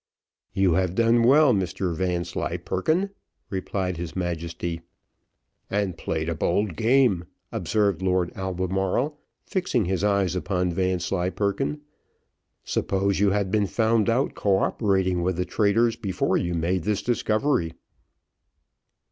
"You 0.53 0.73
have 0.73 0.95
done 0.95 1.21
well, 1.21 1.53
Mr 1.53 1.93
Vanslyperken," 1.95 3.11
replied 3.51 3.97
his 3.97 4.15
Majesty. 4.15 4.81
"And 5.69 5.95
played 5.95 6.27
a 6.27 6.33
bold 6.33 6.75
game," 6.75 7.25
observed 7.51 8.01
Lord 8.01 8.31
Albemarle, 8.35 9.19
fixing 9.45 9.85
his 9.85 10.03
eyes 10.03 10.35
upon 10.35 10.71
Vanslyperken. 10.73 11.81
"Suppose 12.63 13.19
you 13.19 13.29
had 13.29 13.51
been 13.51 13.67
found 13.67 14.09
out 14.09 14.33
co 14.33 14.57
operating 14.57 15.21
with 15.21 15.45
traitors, 15.45 15.95
before 15.95 16.35
you 16.35 16.55
made 16.55 16.81
this 16.81 17.03
discovery!" 17.03 17.73